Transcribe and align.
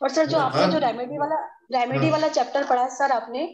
और 0.00 0.08
सर 0.08 0.26
जो 0.26 0.38
आपने 0.38 0.66
जो 0.72 0.78
रेमेडी 0.78 1.18
वाला 1.18 1.36
रेमेडी 1.72 2.10
वाला 2.10 2.28
चैप्टर 2.28 2.64
पढ़ा 2.64 2.82
है 2.82 2.90
सर 2.90 3.12
आपने 3.12 3.46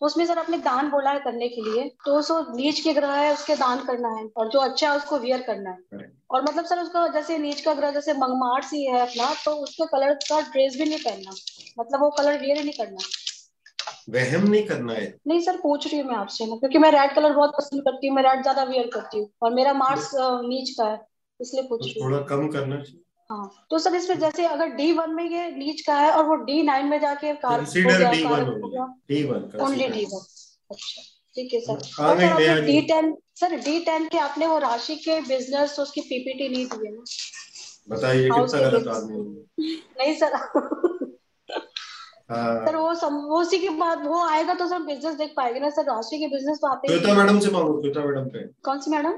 तो 0.00 0.06
उसमें 0.06 0.24
सर 0.26 0.38
आपने 0.38 0.58
दान 0.58 0.90
बोला 0.90 1.10
है 1.10 1.20
करने 1.20 1.48
के 1.48 1.62
लिए 1.62 1.88
तो 2.04 2.20
सो 2.22 2.40
नीच 2.56 2.80
के 2.80 2.92
ग्रह 2.94 3.12
है 3.12 3.32
उसके 3.32 3.54
दान 3.56 3.84
करना 3.84 4.08
है 4.08 4.24
और 4.36 4.48
जो 4.48 4.58
अच्छा 4.60 4.90
है 4.90 4.96
उसको 4.96 5.18
वियर 5.18 5.40
करना 5.42 5.70
है। 5.70 6.06
और 6.30 6.42
मतलब 6.42 6.64
सर 6.64 6.78
उसका 6.78 7.06
जैसे 7.08 7.38
नीच 7.38 7.60
का 7.60 7.74
ग्रह 7.74 7.90
जैसे 7.90 8.12
मंगमार 8.14 8.62
सी 8.62 8.84
है 8.84 9.00
अपना 9.00 9.32
तो 9.44 9.50
उसके 9.62 9.86
कलर 9.86 10.14
का 10.22 10.40
ड्रेस 10.50 10.76
भी 10.76 10.84
नहीं 10.84 10.98
पहनना 10.98 11.30
मतलब 11.78 12.00
वो 12.00 12.10
कलर 12.10 12.40
वियर 12.40 12.62
नहीं 12.62 12.72
करना। 12.72 12.98
वहम 14.10 14.46
नहीं 14.48 14.62
करना 14.66 14.92
है। 14.92 15.06
नहीं 15.26 15.40
सर 15.40 15.56
पूछ 15.56 15.86
रही 15.86 15.98
हूँ 16.00 16.08
मैं 16.08 16.16
आपसे 16.16 16.46
क्योंकि 16.46 16.78
मैं 16.78 16.90
रेड 16.90 17.14
कलर 17.14 17.32
बहुत 17.32 17.50
पसंद 17.58 17.82
करती 17.82 18.08
हूँ 18.08 18.16
मैं 18.16 18.22
रेड 18.22 18.42
ज़्यादा 18.42 18.62
वियर 18.62 18.90
करती 18.94 19.18
हूँ 19.18 19.28
और 19.42 19.54
मेरा 19.54 19.72
मार्क्स 19.74 20.10
नीच 20.44 20.70
का 20.70 20.84
है 20.84 21.00
इसलिए 21.40 21.62
पूछ 21.62 21.80
तो 21.80 21.86
रही 21.86 22.00
हूँ। 22.00 22.10
थोड़ा 22.10 22.24
कम 22.26 22.48
करना 22.48 22.76
चाहिए। 22.76 23.00
हाँ 23.30 23.50
तो 23.70 23.78
सर 23.78 23.94
इसमें 23.94 24.18
जैसे 24.18 24.44
अगर 24.46 24.68
डी 24.76 24.92
वन 24.92 25.14
में 25.14 25.24
ये 25.24 25.50
नीच 25.50 25.80
का 25.86 25.94
है 25.94 26.10
और 26.10 26.24
वो 26.24 26.34
डी 26.44 26.62
नाइन 26.62 26.86
में 26.86 27.00
जाके 27.00 27.32
कार 27.34 27.60
ओनली 29.60 29.88
डी 29.88 30.04
वन 30.04 30.20
अच्छा 30.70 31.02
ठीक 31.36 31.52
है 31.54 31.60
सर। 31.60 32.04
और 32.04 32.20
sir 32.20 32.60
D 32.66 32.80
ten 32.82 33.16
sir 33.40 33.56
D 33.56 33.78
ten 33.84 34.08
के 34.08 34.18
आपने 34.18 34.46
वो 34.46 34.58
राशि 34.58 34.96
के 34.96 35.20
बिज़नेस 35.20 35.78
उसकी 35.78 36.00
पीपीटी 36.00 36.48
नहीं 36.48 36.66
दी 36.66 36.86
है 36.86 36.92
ना? 36.94 37.02
बताइए 37.90 38.28
कितना 38.30 38.60
गलत 38.60 38.88
आदमी 38.88 39.18
नहीं 39.98 40.14
सर। 40.14 40.32
हाँ। 42.30 42.66
सर 42.66 42.76
वो 42.76 42.94
सम, 42.94 43.14
वो 43.28 43.40
उसी 43.40 43.58
के 43.58 43.68
बाद 43.76 44.06
वो 44.06 44.24
आएगा 44.26 44.54
तो 44.54 44.66
सर 44.68 44.78
बिज़नेस 44.78 45.14
देख 45.14 45.32
पाएँगे 45.36 45.60
ना 45.60 45.70
सर। 45.70 45.84
राशि 45.84 46.18
के 46.18 46.26
बिज़नेस 46.28 46.58
तो 46.62 46.68
आते 46.68 46.92
हैं 46.92 47.14
मैडम 47.16 47.38
से 47.40 47.50
मांगो 47.50 47.82
मैडम 47.82 48.24
पे। 48.28 48.46
कौन 48.64 48.80
सी 48.80 48.90
मैडम? 48.90 49.14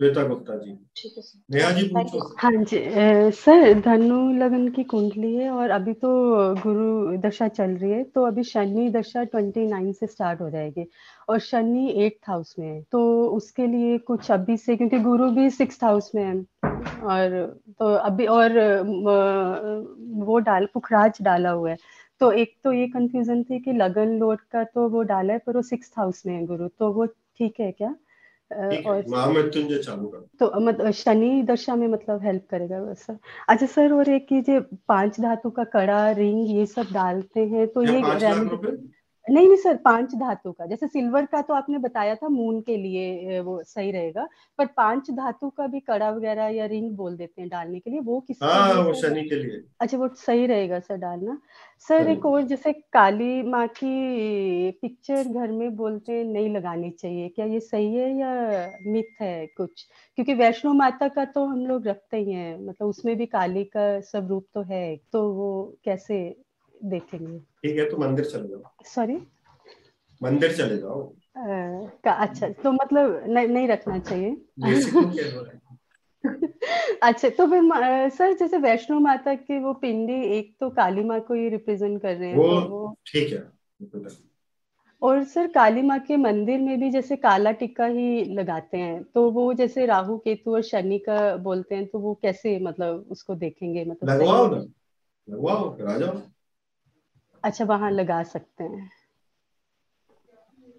श्वेता 0.00 0.22
गुप्ता 0.28 0.56
जी। 0.56 0.72
ठीक 0.96 1.14
है 1.18 1.22
नेहा 1.50 1.70
जी 1.70 1.82
पूछो। 1.88 2.34
हाँ 2.38 2.52
जी 2.52 2.76
ए, 2.76 3.30
सर 3.30 3.80
धनु 3.80 4.32
लगन 4.32 4.68
की 4.68 4.82
कुंडली 4.84 5.34
है 5.34 5.50
और 5.50 5.70
अभी 5.70 5.92
तो 5.92 6.08
गुरु 6.54 7.16
दशा 7.16 7.48
चल 7.48 7.70
रही 7.70 7.90
है 7.90 8.02
तो 8.04 8.26
अभी 8.26 8.42
शनि 8.44 8.88
दशा 8.90 9.24
ट्वेंटी 9.24 9.66
नाइन 9.66 9.92
से 9.92 10.06
स्टार्ट 10.06 10.40
हो 10.40 10.50
जाएगी 10.50 10.86
और 11.28 11.38
शनि 11.38 11.92
एट्थ 12.06 12.28
हाउस 12.28 12.54
में 12.58 12.66
है 12.66 12.82
तो 12.92 13.26
उसके 13.28 13.66
लिए 13.66 13.98
कुछ 13.98 14.30
अभी 14.30 14.56
से 14.56 14.76
क्योंकि 14.76 14.98
गुरु 14.98 15.30
भी 15.30 15.50
सिक्स 15.50 15.84
हाउस 15.84 16.10
में 16.14 16.24
है 16.24 16.36
और 17.02 17.60
तो 17.78 17.94
अभी 17.94 18.26
और 18.26 18.58
वो 20.24 20.38
डाल 20.38 20.68
पुखराज 20.74 21.18
डाला 21.22 21.50
हुआ 21.50 21.70
है 21.70 21.76
तो 22.20 22.32
एक 22.32 22.56
तो 22.64 22.72
ये 22.72 22.86
कंफ्यूजन 22.88 23.42
थी 23.42 23.58
कि 23.58 23.72
लगन 23.72 24.18
लोड 24.18 24.40
का 24.52 24.64
तो 24.64 24.88
वो 24.88 25.02
डाला 25.02 25.32
है 25.32 25.38
पर 25.38 25.56
वो 25.56 25.62
सिक्स 25.62 25.92
हाउस 25.96 26.26
में 26.26 26.34
है 26.34 26.46
गुरु 26.46 26.68
तो 26.68 26.92
वो 26.92 27.06
ठीक 27.06 27.60
है 27.60 27.72
क्या? 27.72 27.94
और 28.52 29.02
चालू 29.82 30.06
कर। 30.06 30.26
तो 30.40 30.60
मतलब 30.60 30.90
शनि 30.90 31.42
दशा 31.42 31.74
में 31.74 31.88
मतलब 31.88 32.22
हेल्प 32.22 32.46
करेगा 32.50 32.78
वैसा। 32.78 33.18
अच्छा 33.48 33.66
सर 33.66 33.92
और 33.92 34.08
एक 34.08 34.32
ये 34.32 34.60
पाँच 34.88 35.20
धातु 35.20 35.50
का 35.50 35.64
कड़ा 35.64 36.10
रिंग 36.10 36.56
ये 36.56 36.66
सब 36.66 36.86
डालते 36.92 37.46
हैं 37.46 37.68
तो 37.68 37.82
ये 37.82 38.02
नहीं 39.26 39.46
नहीं 39.48 39.56
सर 39.56 39.76
पाँच 39.76 40.14
धातु 40.14 40.50
का। 40.52 40.66
जैसे 40.66 40.86
सिल्वर 40.88 41.26
का 41.26 41.40
तो 41.42 41.54
आपने 41.54 41.78
बताया 41.78 42.14
था 42.14 42.28
मून 42.28 42.60
के 42.60 42.76
लिए 42.76 43.40
वो 43.40 43.62
सही 43.64 43.90
रहेगा। 43.90 44.26
पर 44.58 44.66
पाँच 44.66 45.10
धातु 45.10 45.48
का 45.50 45.66
भी 45.66 45.80
कड़ा 45.80 46.10
वगैरह 46.10 46.46
या 46.48 46.66
रिंग 46.66 46.90
बोल 46.96 47.16
देते 47.16 47.40
हैं 47.40 47.48
डालने 47.50 47.78
के 47.80 47.90
लिए। 47.90 48.00
वो 48.00 48.20
किस 48.20 48.42
हाँ, 48.42 48.72
वो 48.74 48.92
शनि 48.92 49.22
के 49.28 49.36
लिए। 49.36 49.62
अच्छा 49.80 49.98
वो 49.98 50.08
सही 50.16 50.46
रहेगा 50.46 50.78
सर 50.80 50.96
डालना। 50.96 51.38
सर 51.88 52.08
एक 52.08 52.26
और 52.26 52.42
जैसे 52.42 52.72
काली 52.92 53.42
माँ 53.42 53.66
की 53.68 54.70
पिक्चर 54.82 55.24
घर 55.24 55.50
में 55.52 55.74
बोलते 55.76 56.22
नहीं 56.24 56.48
लगानी 56.54 56.90
चाहिए। 56.90 57.28
क्या 57.28 57.46
ये 57.46 57.60
सही 57.60 57.94
है 57.94 58.10
या 58.18 58.30
मिथ 58.86 59.20
है 59.22 59.46
कुछ? 59.46 59.86
क्योंकि 60.18 60.34
वैष्णो 60.34 60.72
माता 60.74 61.08
का 61.08 61.24
तो 61.24 61.44
हम 61.46 61.66
लोग 61.66 61.86
रखते 61.86 62.16
ही 62.16 62.32
हैं। 62.32 62.56
मतलब 62.58 62.88
उसमें 62.88 63.16
भी 63.16 63.26
काली 63.26 63.64
का 63.66 64.00
सब 64.02 64.28
रूप 64.28 64.46
तो 64.54 64.62
है 64.62 64.86
तो 65.12 65.28
वो 65.32 65.50
कैसे 65.84 66.18
देखेंगे। 66.84 67.38
ठीक 67.38 67.78
है 67.78 67.90
तो 67.90 67.96
मंदिर 67.96 68.24
चले 68.24 68.48
जाओ। 68.48 68.62
सॉरी 68.84 69.16
मंदिर 70.22 70.56
चले 70.56 70.78
जाओ। 70.78 71.12
का 71.38 72.12
अच्छा 72.12 72.48
तो 72.48 72.72
मतलब 72.72 73.24
नहीं, 73.26 73.48
नहीं 73.48 73.68
रखना 73.68 73.98
चाहिए। 73.98 74.36
अच्छा 77.02 77.28
तो 77.28 77.46
फिर 77.46 77.62
सर 78.10 78.32
जैसे 78.32 78.58
वैष्णो 78.58 78.98
माता 79.00 79.34
के 79.34 79.58
वो 79.58 79.72
पिंडी 79.72 80.22
एक 80.38 80.56
तो 80.60 80.70
काली 80.70 81.04
माँ 81.04 81.20
को 81.20 81.34
ही 81.34 81.48
रिप्रेजेंट 81.48 82.02
कर 82.02 82.16
रहे 82.16 82.28
हैं 82.28 82.36
तो 82.36 82.68
वो 82.68 82.96
ठीक 83.06 83.32
है 83.32 83.48
और 85.02 85.24
सर 85.24 85.46
काली 85.46 85.82
माँ 85.82 85.98
के 85.98 86.16
मंदिर 86.16 86.60
में 86.60 86.80
भी 86.80 86.90
जैसे 86.90 87.16
काला 87.16 87.50
टिक्का 87.50 87.86
ही 87.86 88.24
लगाते 88.24 88.78
हैं 88.78 89.02
तो 89.04 89.30
वो 89.30 89.54
जैसे 89.54 89.86
राहु 89.86 90.18
केतु 90.18 90.54
और 90.54 90.62
शनि 90.62 90.98
का 90.98 91.36
बोलते 91.36 91.74
हैं 91.74 91.86
तो 91.86 91.98
वो 91.98 92.14
कैसे 92.14 92.58
मतलब 92.58 93.06
उसको 93.10 93.34
देखेंगे 93.34 93.84
मतलब 93.84 94.10
लगवाओ 94.10 94.46
ना 94.46 94.56
लगवाओ 95.28 95.76
राजा। 95.80 96.33
अच्छा 97.44 97.64
वहाँ 97.64 97.90
लगा 97.90 98.22
सकते 98.22 98.64
हैं। 98.64 98.90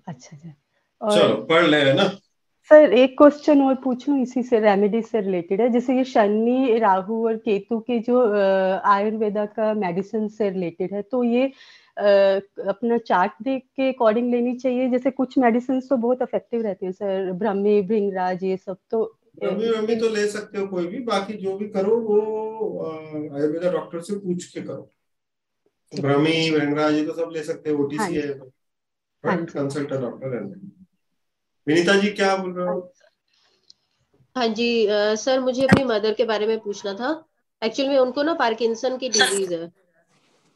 अच्छा 0.08 0.38
जी। 0.38 0.50
चलो 1.02 1.36
पढ़ 1.46 1.66
ले 1.66 1.94
ना? 1.94 2.04
सर 2.72 2.94
एक 2.94 3.16
क्वेश्चन 3.18 3.62
और 3.62 3.76
पूछ 3.76 4.08
लू 4.10 4.16
इसी 4.18 4.44
से 4.44 4.60
रेमेडी 4.60 5.02
से 5.02 5.20
रिलेटेड 5.22 5.62
है। 5.62 5.70
जैसे 5.70 5.96
ये 5.98 6.04
शनि 6.04 6.78
राहु 6.80 7.26
और 7.28 7.36
केतु 7.38 7.80
के 7.80 8.00
जो 8.00 8.22
आयुर्वेदा 8.86 9.46
का 9.58 9.74
मेडिसिन 9.76 10.28
से 10.28 10.50
रिलेटेड 10.50 10.94
है 10.94 11.02
तो 11.02 11.24
ये 11.24 11.46
आ, 11.46 12.08
अपना 12.70 12.98
चार्ट 13.00 13.32
देख 13.44 13.64
के 13.76 13.90
अकॉर्डिंग 13.90 14.32
लेनी 14.32 14.56
चाहिए। 14.56 14.90
जैसे 14.90 15.12
कुछ 15.12 15.38
मेडिसिन 15.38 15.80
तो 15.82 15.98
बहुत 15.98 16.22
इफ़ेक्टिव 16.22 16.62
रहते 16.62 16.86
हैं 16.86 16.94
सर 16.94 17.32
ब्रह्मी 17.34 17.82
भृंगराज 17.82 18.44
ये 18.44 18.58
सब 18.58 18.78
तो 18.92 19.04
ब्रह्मी 19.40 19.70
ब्रह्मी 19.70 19.96
तो 19.96 20.10
ले 20.10 20.28
सकते 20.28 20.58
हो 20.58 20.68
कोई 20.68 20.88
भी 20.88 21.00
बाकी 21.06 21.34
जो 21.38 21.58
भी 21.58 21.68
करो 21.70 21.96
वो 22.02 22.20
आयुर्वेदा 22.84 23.72
डॉक्टर 23.72 24.02
से 24.02 24.16
पूछ 24.16 24.46
के 24.46 24.62
करो। 24.62 24.90
ब्रह्मी 25.92 26.52
भृंगराज 26.52 26.94
ये 26.94 27.06
तो 27.06 27.14
सब 27.14 27.30
ले 27.32 27.44
सकते 27.44 27.70
हो 27.70 27.84
ओटीसी 27.84 28.02
हाँ 28.02 28.10
है 28.10 28.34
but 29.24 29.50
consult 29.50 29.94
a 29.94 29.98
doctor 29.98 30.36
and 30.36 30.72
Vinita 31.68 31.98
ji 31.98 32.10
क्या 32.10 32.36
बोल 32.36 32.54
रहे 32.54 32.68
हो? 32.68 32.94
हाँ 34.36 34.48
जी 34.48 34.88
आ, 34.88 35.16
सर 35.16 35.40
मुझे 35.40 35.68
अपनी 35.68 35.84
मदर 35.84 36.14
के 36.14 36.26
बारे 36.26 36.48
में 36.48 36.60
पूछना 36.60 36.94
था। 36.94 37.26
एक्चुअली 37.64 37.92
में 37.92 37.98
उनको 37.98 38.24
ना 38.24 38.34
पार्किंसन 38.34 38.98
की 38.98 39.10
डिज़ीज़ 39.10 39.54
है। 39.54 39.72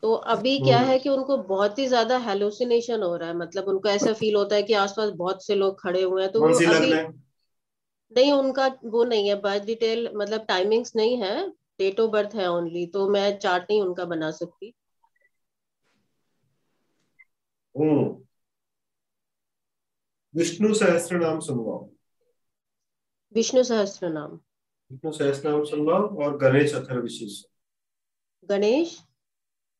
तो 0.02 0.14
अभी 0.14 0.60
क्या 0.60 0.78
हम्म। 0.78 0.90
है 0.90 1.00
कि 1.00 1.10
उनको 1.10 1.38
बहुत 1.38 1.80
ही 1.80 1.88
ज़्यादा 1.88 2.18
हेलोसिनेशन 2.18 3.04
हो 3.04 3.16
रहा 3.16 3.30
है। 3.30 3.36
मतलब 3.36 3.64
उनको 3.64 3.90
ऐसा 3.90 4.14
फील 4.14 4.36
होता 4.36 4.56
है 4.56 4.64
कि 4.64 4.74
आसपास 4.74 5.10
बहुत 5.10 5.46
से 5.46 5.56
लोग 5.56 5.82
खड़े 5.82 6.02
हुए 6.02 6.24
हैं। 6.24 6.32
तो 6.32 6.42
वो 6.42 6.48
अभी 6.48 6.94
नहीं 8.12 8.32
उनका 8.32 8.68
वो 8.86 9.04
नहीं 9.04 9.30
है। 9.30 9.42
बर्थ 9.42 9.64
डिटेल 9.64 10.10
मतलब 10.16 10.46
टाइमिंग्स 10.48 10.96
नहीं 10.96 11.18
है। 11.18 11.50
डेट 11.50 12.00
ऑफ़ 12.00 12.12
बर्थ 12.12 12.36
है 12.36 12.52
ओनली 12.52 12.86
तो 12.86 13.10
मैं 13.10 13.40
चार्ट 13.40 13.64
नहीं 13.64 13.82
उनका 13.82 14.06
बना 14.06 14.32
सकती। 14.32 14.74
विष्णु 20.36 20.74
सहस्त्र 20.74 21.18
नाम 21.18 21.40
सुनवाओ। 21.40 21.90
विष्णु 23.36 23.64
सहस्त्र 23.64 24.10
नाम 24.10 24.32
विष्णु 24.92 25.12
सहस्त्र 25.12 25.50
नाम 25.50 25.64
सुनवाओ 25.64 26.24
और 26.24 26.38
गणेश 26.38 26.74
अथर 26.76 27.00
विशेष 27.00 27.44
गणेश? 28.50 29.04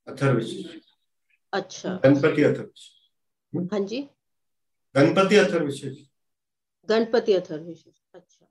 अथर 0.08 0.36
विशेष 0.36 0.82
अच्छा। 1.54 2.00
गणपति 2.04 2.44
अथर 2.44 2.72
हम्म। 3.54 3.66
हाँ 3.72 3.80
जी। 3.80 4.02
गणपति 4.96 5.36
अथर 5.36 5.64
विशेष 5.64 5.98
गणपति 6.90 7.34
अथर 7.34 7.60
विशेष 7.60 7.94
अच्छा। 8.14 8.48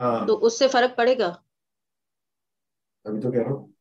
हाँ। 0.00 0.26
तो 0.26 0.34
उससे 0.34 0.68
फ़र्क 0.68 0.94
पड़ेगा? 0.96 1.44
अभी 3.06 3.20
तो 3.20 3.32
कह 3.32 3.38
रहा 3.38 3.50
हूँ। 3.50 3.74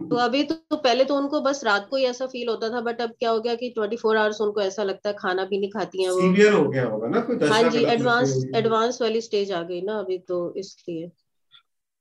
तो 0.00 0.16
अभी 0.16 0.42
तो, 0.42 0.54
तो 0.54 0.76
पहले 0.76 1.04
तो 1.04 1.16
उनको 1.16 1.40
बस 1.40 1.62
रात 1.64 1.86
को 1.90 1.96
ही 1.96 2.04
ऐसा 2.04 2.26
फील 2.26 2.48
होता 2.48 2.68
था 2.70 2.80
बट 2.80 3.00
अब 3.00 3.10
क्या 3.18 3.30
हो 3.30 3.40
गया 3.40 3.54
कि 3.54 3.70
ट्वेंटी 3.70 3.96
फोर 3.96 4.16
आवर्स 4.16 4.40
उनको 4.40 4.60
ऐसा 4.60 4.82
लगता 4.82 5.08
है 5.08 5.14
खाना 5.18 5.44
भी 5.44 5.58
नहीं 5.58 5.70
खाती 5.70 6.02
हैं 6.02 6.10
वो। 6.10 6.20
सीवियर 6.20 6.52
हो 6.52 6.68
गया 6.68 6.84
होगा 6.86 7.08
ना 7.08 7.20
कोई 7.20 7.48
हाँ 7.48 7.62
जी 7.70 7.84
एडवांस 7.84 8.34
एडवांस 8.54 9.00
वाली 9.02 9.20
स्टेज 9.20 9.52
आ 9.52 9.62
गई 9.62 9.80
ना 9.80 9.98
अभी 9.98 10.18
तो 10.18 10.54
इसलिए। 10.56 11.10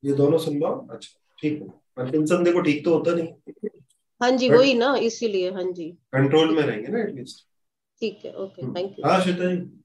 ये 0.04 0.14
दोनों 0.14 0.38
सुनवाओ 0.38 0.88
अच्छा 0.88 1.20
ठीक 1.40 1.62
है। 1.62 1.68
पार्किंसन 1.98 2.44
देखो 2.44 2.62
ठीक 2.62 2.84
तो 2.86 2.98
होता 2.98 3.14
नहीं। 3.14 3.70
हाँ 4.22 4.32
जी 4.32 4.50
वही 4.50 4.74
ना 4.74 4.96
इसीलिए 4.96 5.52
हाँ 5.52 5.64
जी। 5.64 5.90
कंट्रोल 6.14 6.56
में 6.56 6.64
रहेंगे 6.64 6.88
ना 6.88 7.00
एटलीस्ट 7.00 7.46
ठीक 8.02 8.26
है 8.26 8.34
ओके 8.36 8.74
थैंक 8.76 9.00
यू 9.00 9.08
हाँ 9.08 9.20
श्वेता 9.22 9.54
जी। 9.56 9.84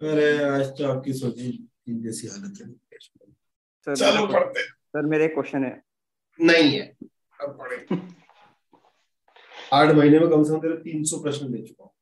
अरे 0.00 0.32
आज 0.44 0.66
तो 0.78 0.86
आपकी 0.86 1.12
सोची 1.12 1.50
जैसी 1.88 2.26
हालत 2.26 2.58
है। 2.62 2.72
सर 3.86 3.94
चलो 3.94 4.26
पढ़ते 4.26 4.62
सर 4.62 5.06
मेरे 5.06 5.28
क्वेश्चन 5.28 5.64
है। 5.64 5.82
नहीं 6.40 6.78
है। 6.78 6.96
अब 7.40 7.58
पढ़े। 7.60 7.76
आठ 9.72 9.94
महीने 9.94 10.18
में 10.18 10.28
कम 10.28 10.42
से 10.42 10.52
कम 10.52 10.58
तेरे 10.58 10.76
तीन 10.76 11.04
सौ 11.04 11.18
प्रश्न 11.22 11.52
दे 11.52 11.62
चुका 11.62 11.84
हूँ। 11.84 11.92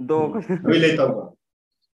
दो 0.00 0.20
अभी 0.50 0.78
लेता 0.78 1.02
हूँ। 1.02 1.36